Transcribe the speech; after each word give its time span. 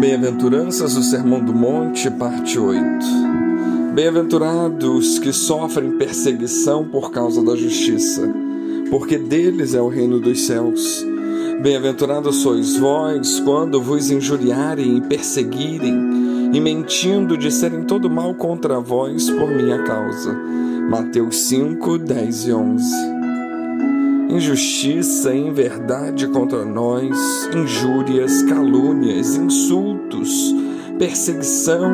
Bem-aventuranças 0.00 0.94
do 0.94 1.02
Sermão 1.02 1.44
do 1.44 1.52
Monte, 1.52 2.10
parte 2.10 2.58
8. 2.58 2.82
Bem-aventurados 3.94 5.18
que 5.18 5.32
sofrem 5.32 5.98
perseguição 5.98 6.88
por 6.88 7.10
causa 7.10 7.44
da 7.44 7.54
justiça, 7.54 8.22
porque 8.90 9.18
deles 9.18 9.74
é 9.74 9.80
o 9.80 9.88
reino 9.88 10.18
dos 10.18 10.46
céus. 10.46 11.04
Bem-aventurados 11.62 12.36
sois 12.36 12.76
vós 12.76 13.38
quando 13.40 13.80
vos 13.80 14.10
injuriarem 14.10 14.96
e 14.96 15.00
perseguirem, 15.02 16.50
e 16.52 16.60
mentindo 16.60 17.36
disserem 17.36 17.84
todo 17.84 18.10
mal 18.10 18.34
contra 18.34 18.80
vós 18.80 19.30
por 19.30 19.50
minha 19.50 19.82
causa. 19.84 20.32
Mateus 20.90 21.36
5, 21.48 21.98
10 21.98 22.46
e 22.46 22.52
11 22.52 23.11
injustiça 24.32 25.34
inverdade 25.34 26.26
contra 26.28 26.64
nós, 26.64 27.48
injúrias, 27.54 28.42
calúnias, 28.44 29.36
insultos, 29.36 30.54
perseguição, 30.98 31.92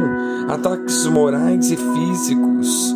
ataques 0.48 1.06
morais 1.06 1.70
e 1.70 1.76
físicos. 1.76 2.94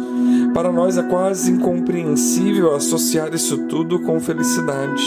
Para 0.54 0.70
nós 0.70 0.96
é 0.96 1.02
quase 1.02 1.50
incompreensível 1.50 2.74
associar 2.74 3.34
isso 3.34 3.66
tudo 3.66 3.98
com 4.00 4.20
felicidade. 4.20 5.02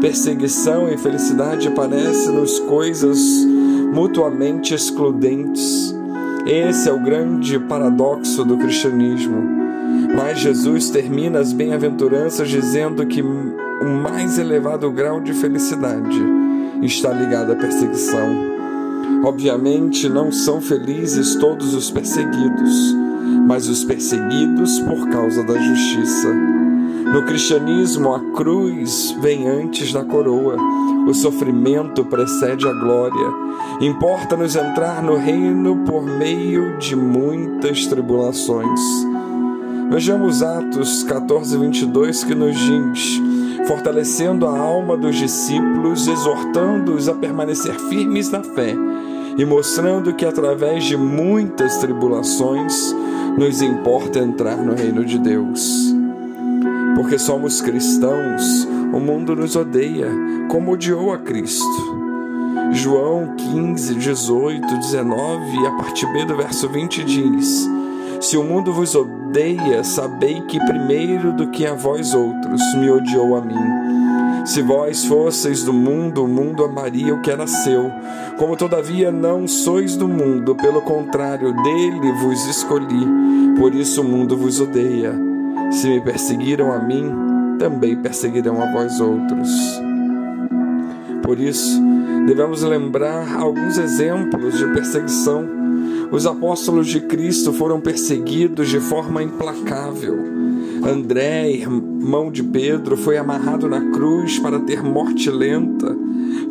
Perseguição 0.00 0.88
e 0.88 0.98
felicidade 0.98 1.70
parecem-nos 1.70 2.58
coisas 2.60 3.18
mutuamente 3.92 4.74
excludentes. 4.74 5.94
Esse 6.46 6.88
é 6.88 6.92
o 6.92 7.00
grande 7.00 7.58
paradoxo 7.60 8.44
do 8.44 8.58
cristianismo. 8.58 9.63
Mas 10.16 10.38
Jesus 10.38 10.90
termina 10.90 11.40
as 11.40 11.52
bem-aventuranças 11.52 12.48
dizendo 12.48 13.04
que 13.06 13.20
o 13.20 13.84
mais 14.02 14.38
elevado 14.38 14.90
grau 14.90 15.20
de 15.20 15.34
felicidade 15.34 16.22
está 16.82 17.12
ligado 17.12 17.52
à 17.52 17.56
perseguição. 17.56 18.54
Obviamente, 19.24 20.08
não 20.08 20.30
são 20.30 20.60
felizes 20.60 21.34
todos 21.36 21.74
os 21.74 21.90
perseguidos, 21.90 22.94
mas 23.46 23.68
os 23.68 23.84
perseguidos 23.84 24.78
por 24.80 25.08
causa 25.08 25.42
da 25.42 25.58
justiça. 25.58 26.32
No 27.12 27.24
cristianismo, 27.24 28.14
a 28.14 28.20
cruz 28.32 29.16
vem 29.20 29.48
antes 29.48 29.92
da 29.92 30.04
coroa, 30.04 30.56
o 31.06 31.14
sofrimento 31.14 32.04
precede 32.04 32.66
a 32.66 32.72
glória. 32.72 33.32
Importa-nos 33.80 34.56
entrar 34.56 35.02
no 35.02 35.16
reino 35.16 35.76
por 35.84 36.02
meio 36.02 36.76
de 36.78 36.96
muitas 36.96 37.86
tribulações. 37.86 38.80
Vejamos 39.90 40.42
Atos 40.42 41.02
14, 41.04 41.56
22 41.56 42.24
que 42.24 42.34
nos 42.34 42.56
diz: 42.56 43.20
fortalecendo 43.66 44.46
a 44.46 44.58
alma 44.58 44.96
dos 44.96 45.16
discípulos, 45.16 46.08
exortando-os 46.08 47.08
a 47.08 47.14
permanecer 47.14 47.74
firmes 47.88 48.30
na 48.30 48.42
fé 48.42 48.74
e 49.36 49.44
mostrando 49.44 50.14
que 50.14 50.24
através 50.24 50.84
de 50.84 50.96
muitas 50.96 51.78
tribulações 51.78 52.94
nos 53.36 53.62
importa 53.62 54.18
entrar 54.18 54.56
no 54.56 54.74
reino 54.74 55.04
de 55.04 55.18
Deus. 55.18 55.94
Porque 56.94 57.18
somos 57.18 57.60
cristãos, 57.60 58.66
o 58.92 59.00
mundo 59.00 59.34
nos 59.34 59.56
odeia, 59.56 60.08
como 60.48 60.72
odiou 60.72 61.12
a 61.12 61.18
Cristo. 61.18 62.04
João 62.72 63.34
15, 63.36 63.94
18, 63.94 64.78
19 64.78 65.56
e 65.56 65.66
a 65.66 65.72
parte 65.72 66.06
B 66.12 66.24
do 66.24 66.36
verso 66.36 66.68
20 66.68 67.04
diz: 67.04 67.68
Se 68.20 68.36
o 68.36 68.44
mundo 68.44 68.72
vos 68.72 68.94
odeia, 68.94 69.84
sabei 69.84 70.40
que 70.42 70.58
primeiro 70.64 71.32
do 71.32 71.50
que 71.50 71.66
a 71.66 71.74
vós 71.74 72.14
outros 72.14 72.60
me 72.76 72.90
odiou 72.90 73.36
a 73.36 73.40
mim. 73.40 73.84
Se 74.44 74.60
vós 74.60 75.04
fosseis 75.06 75.64
do 75.64 75.72
mundo, 75.72 76.24
o 76.24 76.28
mundo 76.28 76.64
amaria 76.64 77.14
o 77.14 77.22
que 77.22 77.30
era 77.30 77.46
seu. 77.46 77.90
Como 78.38 78.56
todavia 78.56 79.10
não 79.10 79.48
sois 79.48 79.96
do 79.96 80.06
mundo, 80.06 80.54
pelo 80.54 80.82
contrário, 80.82 81.52
dele 81.62 82.12
vos 82.20 82.44
escolhi. 82.46 83.06
Por 83.58 83.74
isso 83.74 84.02
o 84.02 84.04
mundo 84.04 84.36
vos 84.36 84.60
odeia. 84.60 85.14
Se 85.70 85.88
me 85.88 86.00
perseguiram 86.00 86.72
a 86.72 86.78
mim, 86.78 87.10
também 87.58 87.96
perseguirão 87.96 88.62
a 88.62 88.70
vós 88.70 89.00
outros. 89.00 89.50
Por 91.22 91.40
isso, 91.40 91.82
devemos 92.26 92.62
lembrar 92.62 93.36
alguns 93.36 93.78
exemplos 93.78 94.58
de 94.58 94.66
perseguição 94.74 95.48
os 96.14 96.26
apóstolos 96.26 96.86
de 96.86 97.00
Cristo 97.00 97.52
foram 97.52 97.80
perseguidos 97.80 98.68
de 98.68 98.78
forma 98.78 99.20
implacável. 99.20 100.16
André, 100.88 101.50
irmão 101.50 102.30
de 102.30 102.40
Pedro, 102.40 102.96
foi 102.96 103.18
amarrado 103.18 103.68
na 103.68 103.90
cruz 103.90 104.38
para 104.38 104.60
ter 104.60 104.80
morte 104.80 105.28
lenta. 105.28 105.96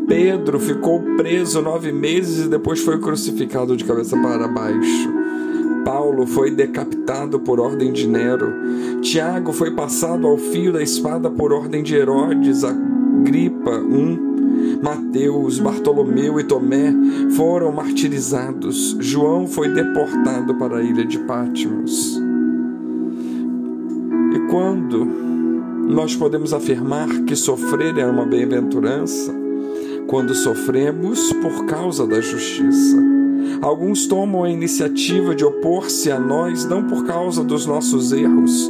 Pedro 0.05 0.59
ficou 0.59 1.01
preso 1.15 1.61
nove 1.61 1.93
meses 1.93 2.45
e 2.45 2.49
depois 2.49 2.81
foi 2.81 2.99
crucificado 2.99 3.77
de 3.77 3.85
cabeça 3.85 4.17
para 4.21 4.49
baixo. 4.49 5.09
Paulo 5.85 6.27
foi 6.27 6.51
decapitado 6.51 7.39
por 7.39 7.61
ordem 7.61 7.93
de 7.93 8.05
Nero. 8.05 8.53
Tiago 9.01 9.53
foi 9.53 9.71
passado 9.71 10.27
ao 10.27 10.37
fio 10.37 10.73
da 10.73 10.83
espada 10.83 11.31
por 11.31 11.53
ordem 11.53 11.81
de 11.81 11.95
Herodes, 11.95 12.65
Agripa 12.65 13.71
I. 13.71 14.22
Mateus, 14.83 15.59
Bartolomeu 15.59 16.41
e 16.41 16.43
Tomé 16.43 16.93
foram 17.37 17.71
martirizados. 17.71 18.97
João 18.99 19.47
foi 19.47 19.69
deportado 19.69 20.55
para 20.55 20.79
a 20.79 20.83
ilha 20.83 21.05
de 21.05 21.19
Patmos. 21.19 22.21
E 24.35 24.39
quando 24.51 25.05
nós 25.87 26.17
podemos 26.17 26.53
afirmar 26.53 27.07
que 27.21 27.33
sofrer 27.33 27.97
é 27.97 28.05
uma 28.05 28.25
bem-aventurança? 28.25 29.33
Quando 30.05 30.35
sofremos 30.35 31.31
por 31.31 31.65
causa 31.65 32.05
da 32.05 32.19
justiça. 32.19 33.01
Alguns 33.61 34.05
tomam 34.05 34.43
a 34.43 34.49
iniciativa 34.49 35.33
de 35.33 35.45
opor-se 35.45 36.11
a 36.11 36.19
nós 36.19 36.65
não 36.65 36.83
por 36.83 37.05
causa 37.05 37.41
dos 37.41 37.65
nossos 37.65 38.11
erros, 38.11 38.69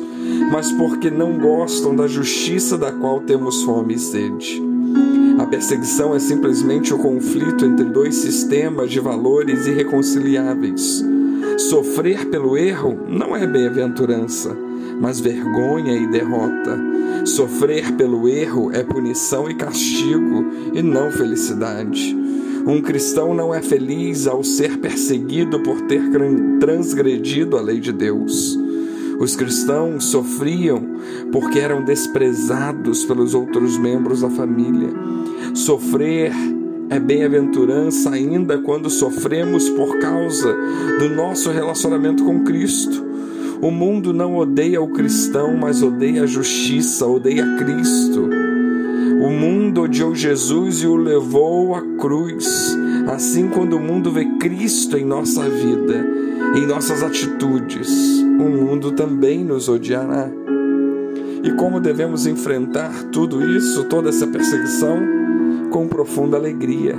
mas 0.51 0.71
porque 0.73 1.09
não 1.09 1.39
gostam 1.39 1.95
da 1.95 2.05
justiça 2.05 2.77
da 2.77 2.91
qual 2.91 3.21
temos 3.21 3.63
fome 3.63 3.95
e 3.95 3.99
sede. 3.99 4.72
A 5.37 5.45
perseguição 5.45 6.15
é 6.15 6.19
simplesmente 6.19 6.93
o 6.93 6.97
conflito 6.97 7.65
entre 7.65 7.85
dois 7.85 8.15
sistemas 8.15 8.91
de 8.91 8.99
valores 8.99 9.65
irreconciliáveis. 9.65 11.03
Sofrer 11.57 12.27
pelo 12.27 12.57
erro 12.57 12.99
não 13.07 13.35
é 13.35 13.45
bem-aventurança, 13.45 14.55
mas 14.99 15.19
vergonha 15.19 15.93
e 15.93 16.07
derrota. 16.07 16.79
Sofrer 17.25 17.93
pelo 17.93 18.27
erro 18.27 18.71
é 18.71 18.83
punição 18.83 19.49
e 19.49 19.55
castigo, 19.55 20.45
e 20.73 20.81
não 20.81 21.11
felicidade. 21.11 22.15
Um 22.65 22.81
cristão 22.81 23.33
não 23.33 23.53
é 23.53 23.61
feliz 23.61 24.25
ao 24.25 24.43
ser 24.43 24.77
perseguido 24.77 25.59
por 25.61 25.81
ter 25.81 26.01
transgredido 26.59 27.57
a 27.57 27.61
lei 27.61 27.79
de 27.79 27.91
Deus. 27.91 28.57
Os 29.23 29.37
cristãos 29.37 30.03
sofriam 30.07 30.83
porque 31.31 31.57
eram 31.57 31.81
desprezados 31.81 33.05
pelos 33.05 33.33
outros 33.33 33.77
membros 33.77 34.19
da 34.19 34.29
família. 34.29 34.89
Sofrer 35.53 36.33
é 36.89 36.99
bem-aventurança 36.99 38.09
ainda 38.09 38.57
quando 38.57 38.89
sofremos 38.89 39.69
por 39.69 39.97
causa 39.99 40.53
do 40.99 41.07
nosso 41.15 41.49
relacionamento 41.51 42.25
com 42.25 42.43
Cristo. 42.43 43.01
O 43.61 43.71
mundo 43.71 44.11
não 44.11 44.35
odeia 44.35 44.81
o 44.81 44.89
cristão, 44.89 45.55
mas 45.55 45.81
odeia 45.81 46.23
a 46.23 46.27
justiça, 46.27 47.07
odeia 47.07 47.45
Cristo. 47.55 48.29
O 49.21 49.29
mundo 49.29 49.83
odiou 49.83 50.13
Jesus 50.13 50.83
e 50.83 50.87
o 50.87 50.97
levou 50.97 51.73
à 51.75 51.81
cruz. 51.97 52.77
Assim, 53.07 53.47
quando 53.47 53.77
o 53.77 53.79
mundo 53.79 54.11
vê 54.11 54.25
Cristo 54.37 54.97
em 54.97 55.05
nossa 55.05 55.43
vida, 55.43 56.05
em 56.57 56.67
nossas 56.67 57.01
atitudes, 57.01 58.22
o 58.39 58.49
mundo 58.49 58.91
também 58.91 59.43
nos 59.43 59.69
odiará. 59.69 60.29
E 61.43 61.51
como 61.51 61.79
devemos 61.79 62.25
enfrentar 62.25 63.03
tudo 63.11 63.45
isso, 63.57 63.83
toda 63.85 64.09
essa 64.09 64.25
perseguição? 64.25 64.97
Com 65.69 65.87
profunda 65.87 66.37
alegria. 66.37 66.95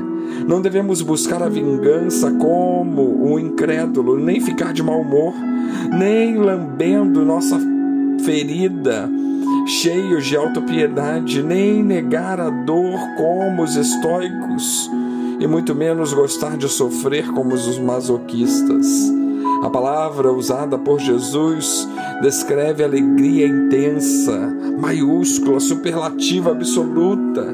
Não 0.47 0.61
devemos 0.61 1.01
buscar 1.01 1.43
a 1.43 1.49
vingança 1.49 2.31
como 2.33 3.33
o 3.33 3.39
incrédulo, 3.39 4.19
nem 4.19 4.41
ficar 4.41 4.73
de 4.73 4.83
mau 4.83 5.01
humor, 5.01 5.33
nem 5.99 6.37
lambendo 6.37 7.25
nossa 7.25 7.59
ferida, 8.25 9.09
cheios 9.67 10.27
de 10.27 10.37
autopiedade, 10.37 11.43
nem 11.43 11.83
negar 11.83 12.41
a 12.41 12.51
dor 12.51 12.99
como 13.17 13.63
os 13.63 13.77
estoicos, 13.77 14.91
e 15.41 15.47
muito 15.47 15.75
menos 15.75 16.13
gostar 16.13 16.57
de 16.57 16.69
sofrer 16.69 17.31
como 17.33 17.55
os 17.55 17.79
masoquistas. 17.79 19.24
A 19.65 19.71
palavra 19.71 20.31
usada 20.31 20.77
por 20.77 21.01
Jesus 21.01 21.89
descreve 22.21 22.85
alegria 22.85 23.47
intensa, 23.47 24.39
maiúscula, 24.79 25.59
superlativa, 25.59 26.51
absoluta. 26.51 27.47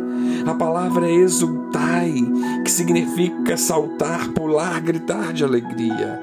A 0.44 0.52
palavra 0.54 1.06
é 1.06 1.14
exultai, 1.14 2.12
que 2.64 2.70
significa 2.70 3.56
saltar, 3.56 4.26
pular, 4.30 4.80
gritar 4.80 5.32
de 5.32 5.44
alegria. 5.44 6.20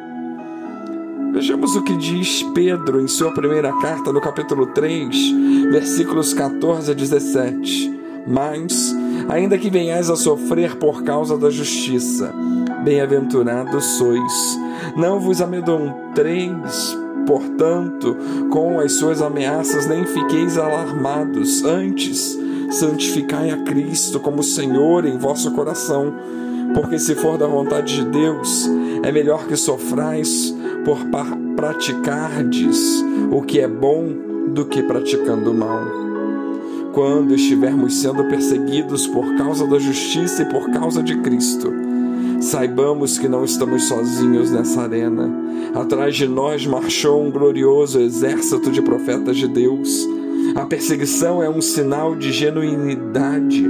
Vejamos 1.32 1.74
o 1.78 1.82
que 1.82 1.96
diz 1.96 2.44
Pedro 2.54 3.00
em 3.00 3.08
sua 3.08 3.34
primeira 3.34 3.72
carta, 3.80 4.12
no 4.12 4.20
capítulo 4.20 4.68
3, 4.68 5.16
versículos 5.72 6.34
14 6.34 6.92
a 6.92 6.94
17. 6.94 7.98
Mas, 8.28 8.94
ainda 9.30 9.58
que 9.58 9.70
venhais 9.70 10.10
a 10.10 10.18
sofrer 10.18 10.76
por 10.76 11.04
causa 11.04 11.38
da 11.38 11.50
justiça, 11.50 12.34
bem-aventurados 12.84 13.86
sois. 13.98 14.67
Não 14.98 15.20
vos 15.20 15.42
amedronteis, 15.42 16.98
portanto, 17.28 18.18
com 18.50 18.80
as 18.80 18.94
suas 18.94 19.22
ameaças, 19.22 19.86
nem 19.86 20.04
fiqueis 20.06 20.58
alarmados. 20.58 21.64
Antes, 21.64 22.36
santificai 22.72 23.52
a 23.52 23.58
Cristo 23.64 24.20
como 24.20 24.42
Senhor 24.42 25.06
em 25.06 25.20
vosso 25.20 25.52
coração, 25.52 26.14
porque 26.74 26.98
se 26.98 27.14
for 27.14 27.38
da 27.38 27.46
vontade 27.46 27.96
de 27.96 28.06
Deus, 28.06 28.68
é 29.04 29.12
melhor 29.12 29.46
que 29.46 29.56
sofrais 29.56 30.56
por 30.84 30.98
praticardes 31.56 33.04
o 33.32 33.44
que 33.44 33.60
é 33.60 33.68
bom 33.68 34.08
do 34.48 34.66
que 34.66 34.82
praticando 34.82 35.52
o 35.52 35.54
mal. 35.54 35.82
Quando 36.94 37.36
estivermos 37.36 38.02
sendo 38.02 38.24
perseguidos 38.24 39.06
por 39.06 39.36
causa 39.36 39.68
da 39.68 39.78
justiça 39.78 40.42
e 40.42 40.46
por 40.50 40.72
causa 40.72 41.04
de 41.04 41.16
Cristo, 41.18 41.72
saibamos 42.40 43.18
que 43.18 43.28
não 43.28 43.44
estamos 43.44 43.84
sozinhos 43.84 44.52
nessa 44.52 44.82
arena. 44.84 45.30
Atrás 45.74 46.16
de 46.16 46.28
nós 46.28 46.66
marchou 46.66 47.24
um 47.24 47.32
glorioso 47.32 48.00
exército 48.00 48.72
de 48.72 48.82
profetas 48.82 49.38
de 49.38 49.48
Deus. 49.48 50.08
A 50.56 50.66
perseguição 50.66 51.42
é 51.42 51.50
um 51.50 51.62
sinal 51.62 52.16
de 52.16 52.32
genuinidade, 52.32 53.68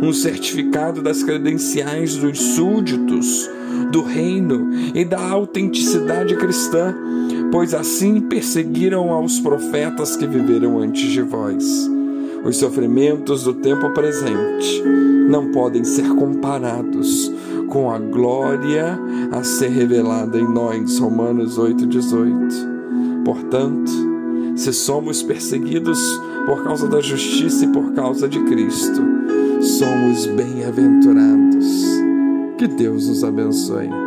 um 0.00 0.12
certificado 0.12 1.02
das 1.02 1.22
credenciais 1.22 2.16
dos 2.16 2.38
súditos 2.38 3.48
do 3.90 4.02
reino 4.02 4.70
e 4.94 5.04
da 5.04 5.20
autenticidade 5.20 6.34
cristã, 6.36 6.94
pois 7.50 7.74
assim 7.74 8.20
perseguiram 8.20 9.10
aos 9.12 9.38
profetas 9.40 10.16
que 10.16 10.26
viveram 10.26 10.78
antes 10.78 11.10
de 11.10 11.22
vós. 11.22 11.90
Os 12.44 12.56
sofrimentos 12.58 13.42
do 13.42 13.54
tempo 13.54 13.90
presente 13.90 14.82
não 15.28 15.50
podem 15.50 15.82
ser 15.84 16.08
comparados 16.14 17.32
com 17.68 17.90
a 17.90 17.98
glória 17.98 18.98
a 19.32 19.42
ser 19.42 19.68
revelada 19.68 20.38
em 20.38 20.48
nós. 20.48 20.98
Romanos 20.98 21.58
8,18. 21.58 23.24
Portanto, 23.24 23.90
se 24.56 24.72
somos 24.72 25.22
perseguidos 25.22 25.98
por 26.46 26.64
causa 26.64 26.88
da 26.88 27.00
justiça 27.00 27.64
e 27.64 27.68
por 27.68 27.92
causa 27.92 28.28
de 28.28 28.42
Cristo, 28.44 29.02
somos 29.60 30.26
bem-aventurados. 30.26 31.66
Que 32.56 32.66
Deus 32.66 33.08
nos 33.08 33.22
abençoe. 33.22 34.05